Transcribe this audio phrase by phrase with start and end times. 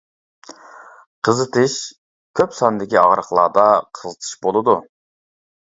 [1.29, 1.75] قىزىتىش:
[2.41, 4.81] كۆپ ساندىكى ئاغرىقلاردا قىزىتىش بولىدۇ.